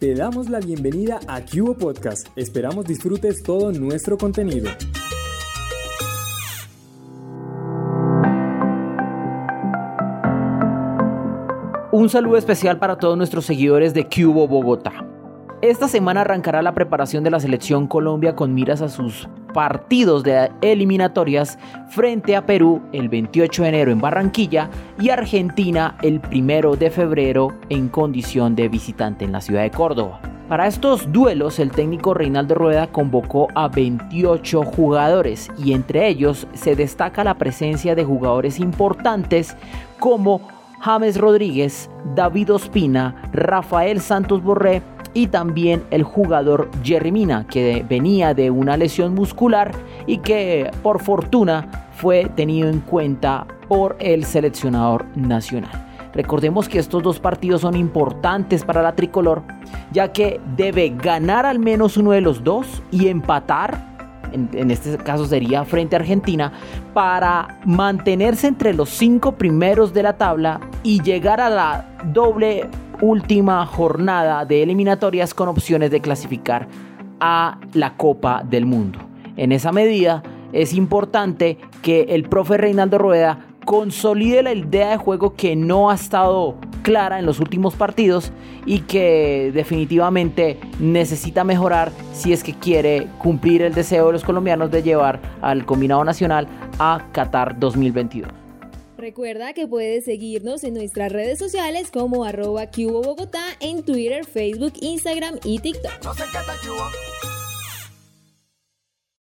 [0.00, 2.28] Te damos la bienvenida a Cubo Podcast.
[2.34, 4.70] Esperamos disfrutes todo nuestro contenido.
[11.92, 15.06] Un saludo especial para todos nuestros seguidores de Cubo Bogotá.
[15.60, 20.50] Esta semana arrancará la preparación de la selección Colombia con miras a sus partidos de
[20.60, 21.58] eliminatorias
[21.88, 27.52] frente a Perú el 28 de enero en Barranquilla y Argentina el 1 de febrero
[27.68, 30.20] en condición de visitante en la ciudad de Córdoba.
[30.48, 36.74] Para estos duelos el técnico Reinaldo Rueda convocó a 28 jugadores y entre ellos se
[36.74, 39.56] destaca la presencia de jugadores importantes
[40.00, 40.40] como
[40.80, 44.82] James Rodríguez, David Ospina, Rafael Santos Borré
[45.14, 49.72] y también el jugador Jerry Mina, que venía de una lesión muscular
[50.06, 55.86] y que por fortuna fue tenido en cuenta por el seleccionador nacional.
[56.12, 59.42] Recordemos que estos dos partidos son importantes para la tricolor,
[59.92, 63.90] ya que debe ganar al menos uno de los dos y empatar
[64.32, 66.52] en, este caso sería frente a Argentina,
[66.94, 72.68] para mantenerse entre los cinco primeros de la tabla y llegar a la doble
[73.00, 76.68] última jornada de eliminatorias con opciones de clasificar
[77.20, 78.98] a la Copa del Mundo.
[79.36, 85.34] En esa medida es importante que el profe Reinaldo Rueda consolide la idea de juego
[85.34, 88.32] que no ha estado clara en los últimos partidos
[88.66, 94.70] y que definitivamente necesita mejorar si es que quiere cumplir el deseo de los colombianos
[94.70, 96.48] de llevar al combinado nacional
[96.78, 98.39] a Qatar 2022.
[99.00, 105.38] Recuerda que puedes seguirnos en nuestras redes sociales como arroba Bogotá en Twitter, Facebook, Instagram
[105.42, 107.29] y TikTok.